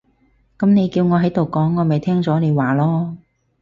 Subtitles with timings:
[0.57, 3.17] 噉你叫我喺度講，我咪聽咗你話囉